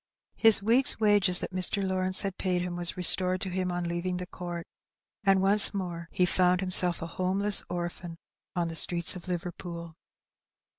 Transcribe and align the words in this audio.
His 0.35 0.63
week's 0.63 0.99
wages 0.99 1.37
that 1.41 1.51
Mr. 1.51 1.87
Lawrence 1.87 2.23
had 2.23 2.39
paid 2.39 2.63
him 2.63 2.75
was 2.75 2.97
restored 2.97 3.39
to 3.41 3.49
him 3.51 3.71
on 3.71 3.83
leaving 3.83 4.17
the 4.17 4.25
court, 4.25 4.65
and 5.23 5.43
once 5.43 5.75
more 5.75 6.09
he 6.11 6.25
found 6.25 6.59
himself 6.59 7.03
a 7.03 7.17
homeless 7.21 7.63
orphan 7.69 8.15
on 8.55 8.67
the 8.69 8.75
streets 8.75 9.15
of 9.15 9.27
Liverpool. 9.27 9.93